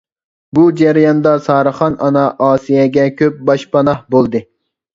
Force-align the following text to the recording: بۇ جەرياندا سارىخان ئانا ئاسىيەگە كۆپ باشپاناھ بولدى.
بۇ 0.57 0.61
جەرياندا 0.79 1.33
سارىخان 1.49 1.99
ئانا 2.07 2.25
ئاسىيەگە 2.47 3.07
كۆپ 3.23 3.39
باشپاناھ 3.53 4.05
بولدى. 4.17 4.47